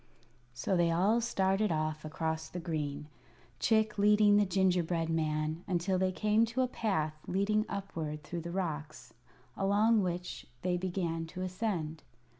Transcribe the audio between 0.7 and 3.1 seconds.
they all started off across the green,